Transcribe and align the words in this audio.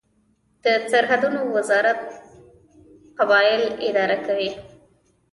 د 0.63 0.65
سرحدونو 0.91 1.41
وزارت 1.55 2.01
قبایل 3.17 3.63
اداره 3.87 4.17
کوي 4.25 4.51